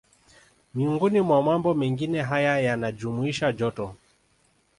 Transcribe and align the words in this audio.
Miongoni 0.75 1.21
mwa 1.21 1.43
mambo 1.43 1.73
mengine 1.73 2.21
haya 2.21 2.59
yanajumuisha 2.59 3.51
joto 3.51 3.95